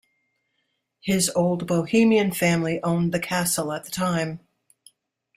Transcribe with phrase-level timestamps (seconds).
[1.01, 4.39] His old Bohemian family owned the castle at the time.